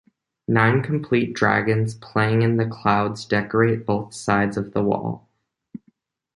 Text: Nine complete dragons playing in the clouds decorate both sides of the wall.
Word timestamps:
Nine 0.47 0.81
complete 0.81 1.33
dragons 1.35 1.93
playing 1.93 2.41
in 2.41 2.57
the 2.57 2.65
clouds 2.65 3.23
decorate 3.23 3.85
both 3.85 4.15
sides 4.15 4.57
of 4.57 4.73
the 4.73 4.81
wall. 4.81 5.29